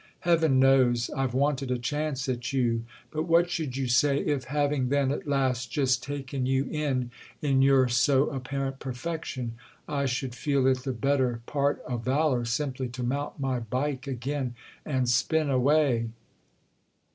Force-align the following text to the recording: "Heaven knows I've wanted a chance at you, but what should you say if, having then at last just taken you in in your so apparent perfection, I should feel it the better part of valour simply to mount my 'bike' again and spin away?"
"Heaven 0.21 0.59
knows 0.59 1.11
I've 1.15 1.35
wanted 1.35 1.69
a 1.69 1.77
chance 1.77 2.27
at 2.27 2.51
you, 2.51 2.85
but 3.11 3.27
what 3.27 3.51
should 3.51 3.77
you 3.77 3.85
say 3.87 4.17
if, 4.17 4.45
having 4.45 4.89
then 4.89 5.11
at 5.11 5.27
last 5.27 5.69
just 5.69 6.01
taken 6.01 6.47
you 6.47 6.65
in 6.71 7.11
in 7.43 7.61
your 7.61 7.87
so 7.87 8.27
apparent 8.31 8.79
perfection, 8.79 9.53
I 9.87 10.07
should 10.07 10.33
feel 10.33 10.65
it 10.65 10.79
the 10.85 10.91
better 10.91 11.41
part 11.45 11.83
of 11.87 12.03
valour 12.03 12.45
simply 12.45 12.89
to 12.89 13.03
mount 13.03 13.39
my 13.39 13.59
'bike' 13.59 14.07
again 14.07 14.55
and 14.87 15.07
spin 15.07 15.51
away?" 15.51 16.07